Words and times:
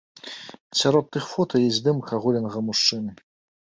Сярод 0.79 1.05
тых 1.17 1.23
фота 1.33 1.55
ёсць 1.69 1.79
здымак 1.79 2.07
аголенага 2.21 2.67
мужчыны. 2.75 3.11